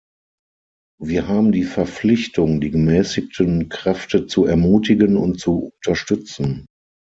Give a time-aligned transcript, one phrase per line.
[0.99, 6.65] Wir haben die Verpflichtung, die gemäßigten Kräfte zu ermutigen und zu unterstützen.